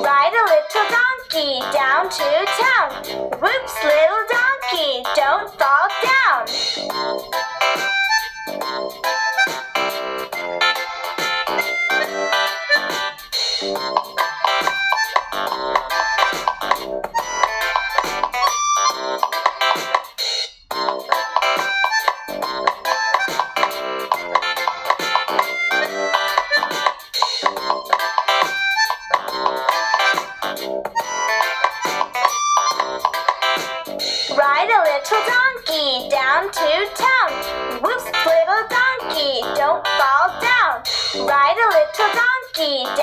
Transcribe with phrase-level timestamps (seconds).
[0.00, 2.88] Ride a little donkey down to town.
[3.40, 6.46] Whoops, little donkey, don't fall down.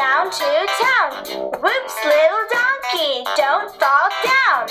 [0.09, 1.11] Down to town.
[1.61, 4.65] Whoops, little donkey, don't fall down.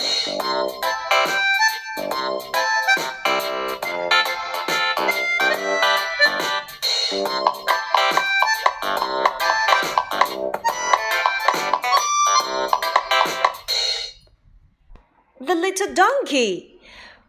[15.41, 16.75] The little donkey.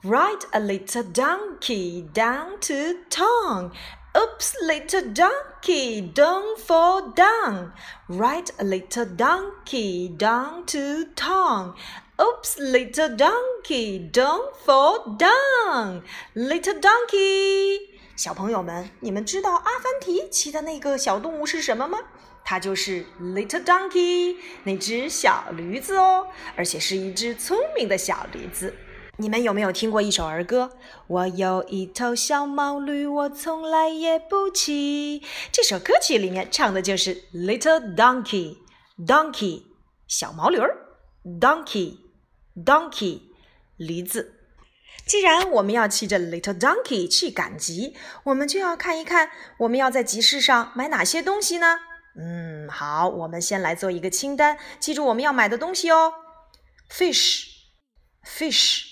[0.02, 3.74] Ride a little donkey down to town.
[4.20, 7.72] Oops, little donkey, don't fall down.
[8.10, 11.74] Ride a little donkey down to town.
[12.20, 16.02] Oops, little donkey, don't fall down.
[16.36, 17.80] Little donkey.
[18.18, 22.00] 小朋友们，你们知道阿凡提骑的那个小动物是什么吗？
[22.44, 28.76] 它就是 Little Donkey 那只小驴子哦，而且是一只聪明的小驴子。
[29.22, 30.72] 你们有没有听过一首儿歌？
[31.08, 35.22] 我有一头小毛驴，我从来也不骑。
[35.52, 39.64] 这首歌曲里面唱的就是 Little Donkey，Donkey
[40.08, 40.74] 小毛驴儿
[41.42, 43.20] ，Donkey，Donkey
[43.76, 44.36] 驴子。
[45.06, 51.78] 既然我们要骑着 Little Donkey 去赶集，我们就要看一看我们要在集市上买哪些东西呢？
[52.18, 56.14] 嗯，好，我们先来做一个清单，记住我们要买的东西哦。
[56.90, 57.48] Fish,
[58.24, 58.86] fish,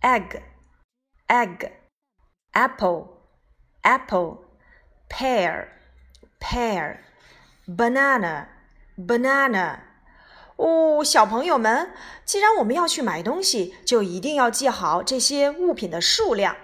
[0.00, 0.42] egg,
[1.28, 1.72] egg,
[2.52, 3.06] apple,
[3.82, 4.38] apple,
[5.08, 5.68] pear,
[6.40, 6.98] pear,
[7.66, 8.48] banana,
[8.96, 9.80] banana.
[10.56, 11.92] 哦，小朋友们，
[12.24, 16.56] 既然我们要去买东西，就一定要记好这些物品的数量。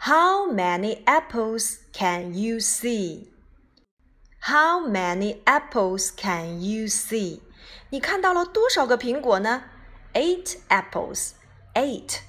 [0.00, 3.28] How many apples can you see?
[4.40, 7.40] How many apples can you see?
[7.90, 9.64] 你看到了多少个苹果呢？
[10.14, 11.32] Eight apples.
[11.74, 12.20] Eight.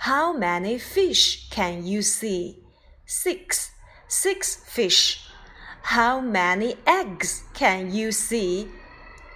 [0.00, 2.62] How many fish can you see?
[3.06, 3.70] Six.
[4.08, 5.28] Six fish.
[5.82, 8.68] How many eggs can you see?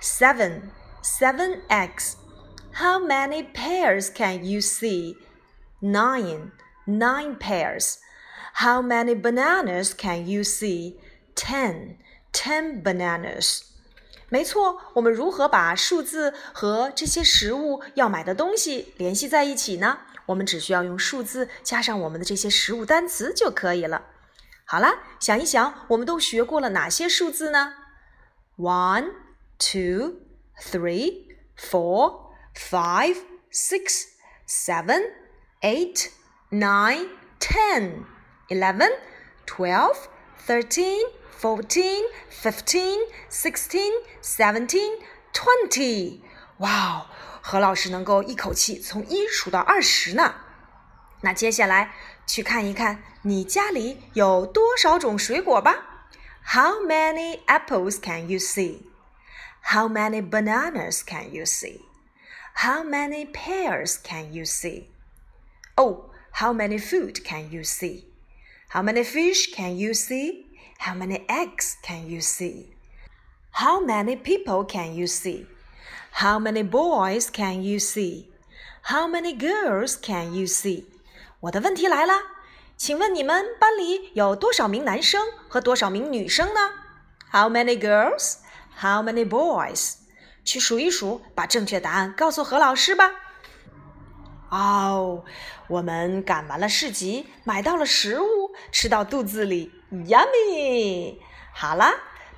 [0.01, 0.71] Seven.
[1.03, 2.17] Seven eggs.
[2.73, 5.17] How many pears can you see?
[5.81, 6.53] Nine.
[6.87, 7.99] Nine pears.
[8.55, 10.99] How many bananas can you see?
[11.35, 11.99] Ten.
[12.33, 13.63] Ten bananas.
[14.29, 19.99] 没错，我们如何把数字和这些食物要买的东西联系在一起呢？
[20.28, 24.08] 我们只需要用数字加上我们的这些食物单词就可以了。
[24.66, 27.74] 好了，想一想，我们都学过了哪些数字呢
[28.58, 29.12] ？One,
[29.58, 30.16] two,
[30.60, 31.28] three,
[31.58, 33.18] four, five,
[33.52, 34.06] six,
[34.48, 35.02] seven,
[35.62, 36.10] eight,
[36.50, 37.10] nine,
[37.40, 38.06] ten,
[38.50, 38.92] eleven,
[39.46, 39.96] twelve,
[40.48, 41.00] thirteen.
[41.38, 42.98] Fourteen, fifteen,
[43.30, 43.92] sixteen,
[44.24, 45.00] seventeen,
[45.34, 46.22] twenty.
[46.60, 47.06] 哇哦，
[47.45, 50.35] 何老师能够一口气从一数到二十呢。
[51.23, 51.93] 那接下来
[52.27, 56.07] 去看一看你家里有多少种水果吧。
[56.53, 58.83] How many apples can you see?
[59.63, 61.81] How many bananas can you see?
[62.55, 64.89] How many pears can you see?
[65.77, 68.05] Oh, how many food can you see?
[68.71, 70.47] How many fish can you see?
[70.79, 72.71] How many eggs can you see?
[73.53, 75.47] How many people can you see?
[76.18, 78.30] How many boys can you see?
[78.84, 80.86] How many girls can you see?
[81.42, 82.14] 我的问题来了，
[82.78, 86.72] 请问你们班里有多少名男生和多少名女生呢
[87.34, 88.38] ？How many girls?
[88.80, 89.96] How many boys?
[90.46, 93.12] 去数一数，把正确答案告诉何老师吧。
[94.50, 95.26] 哦，
[95.68, 101.18] 我们赶完了市集，买到了食物，吃到肚子里，yummy！
[101.54, 101.94] 好啦，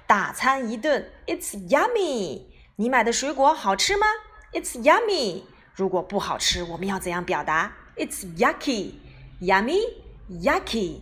[0.08, 2.57] 大餐一顿，it's yummy！
[2.80, 4.06] 你买的水果好吃吗
[4.54, 5.46] ？It's yummy！
[5.74, 11.02] 如果不好吃，我们要怎样表达？It's yucky！Yummy！Yucky！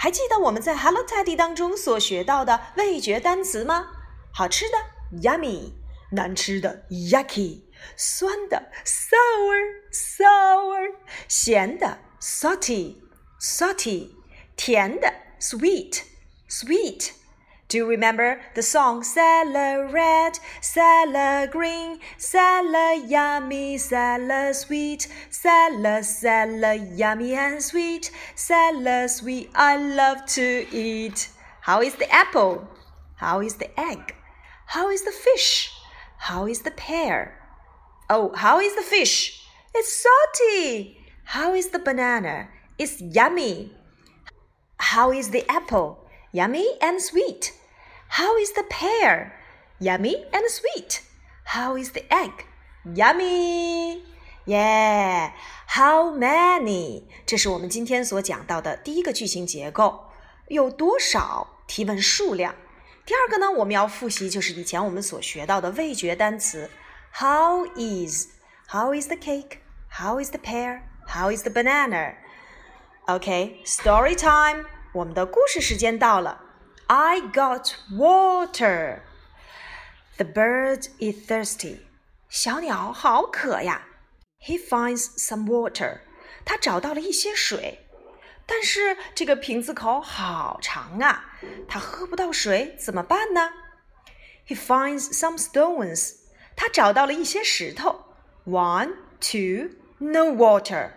[0.00, 3.86] 还记得我们在 Hello Teddy 当中所学到的味觉单词吗？
[4.34, 4.76] 好吃的
[5.22, 5.70] ，yummy；
[6.10, 7.60] 难吃的，yucky。
[7.96, 10.96] 酸的 sour sour，
[11.28, 12.96] 咸的 salty
[13.40, 14.10] salty，
[14.56, 16.00] 甜的 sweet,
[16.48, 17.10] sweet.
[17.72, 26.82] Do you remember the song Salad red, salad green, salad yummy, salad sweet, salad, salad
[26.94, 31.30] yummy and sweet, salad sweet I love to eat.
[31.62, 32.68] How is the apple?
[33.16, 34.16] How is the egg?
[34.66, 35.72] How is the fish?
[36.18, 37.40] How is the pear?
[38.10, 39.46] Oh, how is the fish?
[39.74, 40.98] It's salty.
[41.24, 42.48] How is the banana?
[42.78, 43.72] It's yummy.
[44.76, 46.06] How is the apple?
[46.32, 47.52] Yummy and sweet.
[48.11, 49.31] How is the pear?
[49.79, 51.01] Yummy and sweet.
[51.45, 52.31] How is the egg?
[52.83, 54.03] Yummy.
[54.45, 55.31] Yeah.
[55.67, 57.03] How many？
[57.25, 60.05] 这是我们今天所讲到的第一个句型结构。
[60.47, 61.47] 有多少？
[61.67, 62.55] 提问数量。
[63.05, 66.69] 第二个呢，我们要复习就是以前我们所学到的味觉单词。
[67.13, 68.27] How is?
[68.69, 69.59] How is the cake?
[69.89, 70.81] How is the pear?
[71.07, 72.15] How is the banana?
[73.05, 74.65] Okay, story time.
[74.93, 76.41] 我们的故事时间到了。
[76.91, 79.01] I got water.
[80.17, 81.79] The bird is thirsty.
[82.29, 83.87] 小鸟好渴呀。
[84.39, 85.99] He finds some water.
[86.45, 87.87] 他找到了一些水，
[88.45, 91.35] 但是这个瓶子口好长啊，
[91.67, 93.51] 他喝不到水怎么办呢？
[94.47, 96.15] He finds some stones.
[96.55, 98.05] 他找到了一些石头。
[98.45, 100.91] One, two, no water.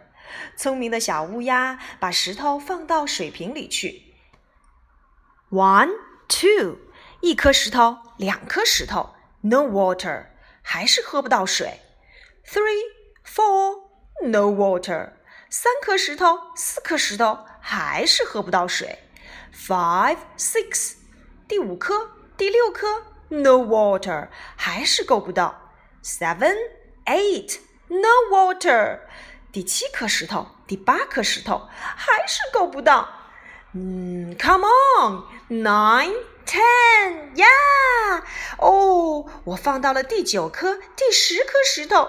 [0.56, 4.03] 聪明的小乌鸦把石头放到水瓶里去。
[5.54, 5.90] One,
[6.28, 6.78] two，
[7.20, 10.26] 一颗石头，两颗石头，no water，
[10.62, 11.80] 还是喝不到水。
[12.46, 12.82] Three,
[13.26, 13.82] four,
[14.22, 15.12] no water，
[15.48, 18.98] 三颗石头，四颗石头，还是喝不到水。
[19.52, 20.94] Five, six，
[21.48, 25.72] 第五颗，第六颗，no water，还是够不到。
[26.02, 26.56] Seven,
[27.06, 27.58] eight,
[27.88, 29.00] no water，
[29.52, 33.08] 第七颗石头，第八颗石头，还是够不到。
[33.74, 36.14] 嗯，Come on, nine,
[36.44, 38.22] ten, yeah！
[38.58, 42.08] 哦，我放到了第九颗、第十颗石头。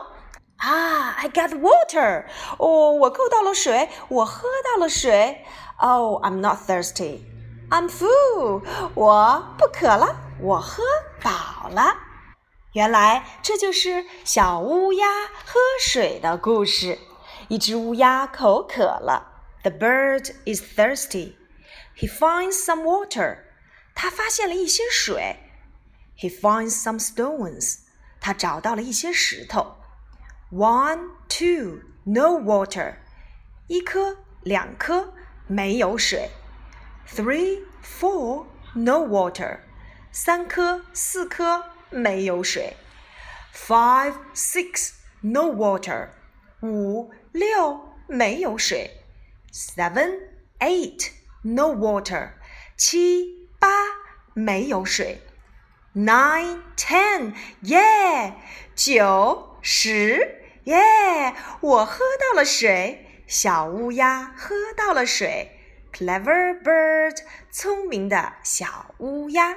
[0.58, 2.26] 啊，I got water！
[2.58, 5.46] 哦，我够到了水，我喝到了水。
[5.78, 7.22] Oh, I'm not thirsty.
[7.70, 8.64] I'm full.
[8.96, 10.84] 我不渴了，我喝
[11.24, 11.96] 饱了。
[12.74, 15.06] 原来这就是小乌鸦
[15.46, 16.98] 喝水的故事。
[17.50, 19.28] 一只乌鸦口渴了。
[19.64, 21.34] The bird is thirsty.
[21.96, 23.40] He finds some water.
[23.94, 25.38] 他发现了一些水。
[26.18, 27.80] He finds some stones.
[28.20, 29.78] 他找到了一些石头。
[30.52, 32.96] One, two, no water.
[33.68, 35.14] 一颗，两颗，
[35.48, 36.30] 没有水。
[37.08, 39.60] Three, four, no water.
[40.12, 42.76] 三颗，四颗，没有水。
[43.54, 44.92] Five, six,
[45.22, 46.10] no water.
[46.62, 49.04] 五，六，没有水。
[49.52, 50.20] Seven,
[50.60, 51.10] eight
[51.55, 52.31] No water，
[52.77, 53.69] 七八
[54.35, 55.21] 没有水
[55.95, 57.35] ，nine ten.
[57.63, 58.33] Yeah，
[58.75, 60.43] 九十。
[60.65, 65.53] Yeah，我喝到了水，小乌鸦喝到了水
[65.93, 67.19] ，clever bird，
[67.53, 69.57] 聪明的小乌鸦。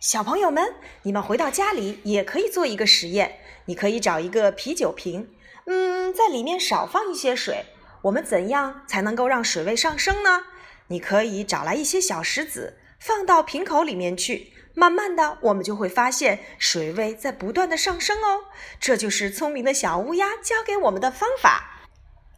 [0.00, 5.32] 小朋友们，你们回到家里也可以做一个实验，你可以找一个啤酒瓶，
[5.66, 7.66] 嗯，在里面少放一些水。
[8.02, 10.42] 我们怎样才能够让水位上升呢？
[10.88, 14.52] 你可以找来一些小石子，放到瓶口里面去。
[14.74, 18.44] 慢慢的，我们就会发现水位在不断的上升哦。
[18.80, 21.68] 这就是聪明的小乌鸦教给我们的方法。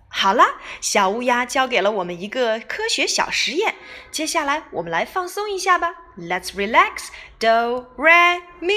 [0.08, 3.76] 好了，小乌鸦教给了我们一个科学小实验。
[4.10, 5.94] 接下来，我们来放松一下吧。
[6.18, 7.08] Let's relax.
[7.38, 8.74] Do re mi.